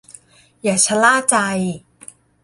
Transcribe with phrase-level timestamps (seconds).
[0.63, 1.35] อย่าชะล่าใจ